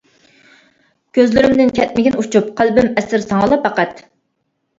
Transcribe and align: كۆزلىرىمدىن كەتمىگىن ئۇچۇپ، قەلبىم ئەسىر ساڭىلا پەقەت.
كۆزلىرىمدىن 1.17 1.73
كەتمىگىن 1.81 2.17
ئۇچۇپ، 2.23 2.49
قەلبىم 2.63 2.91
ئەسىر 3.03 3.27
ساڭىلا 3.27 3.61
پەقەت. 3.69 4.05